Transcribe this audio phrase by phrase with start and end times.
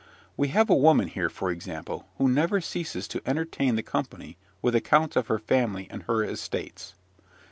[0.35, 4.73] We have a woman here, for example, who never ceases to entertain the company with
[4.73, 6.95] accounts of her family and her estates.